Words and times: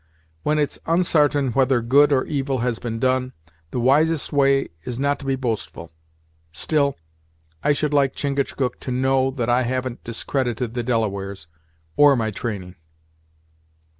When 0.41 0.57
it's 0.57 0.79
onsartain 0.87 1.51
whether 1.53 1.79
good 1.79 2.11
or 2.11 2.25
evil 2.25 2.61
has 2.65 2.79
been 2.79 2.97
done, 2.97 3.33
the 3.69 3.79
wisest 3.79 4.33
way 4.33 4.69
is 4.83 4.97
not 4.97 5.19
to 5.19 5.27
be 5.27 5.35
boastful 5.35 5.91
still, 6.51 6.97
I 7.63 7.73
should 7.73 7.93
like 7.93 8.15
Chingachgook 8.15 8.79
to 8.79 8.89
know 8.89 9.29
that 9.29 9.47
I 9.47 9.61
haven't 9.61 10.03
discredited 10.03 10.73
the 10.73 10.81
Delawares, 10.81 11.45
or 11.97 12.15
my 12.15 12.31
training!" 12.31 12.77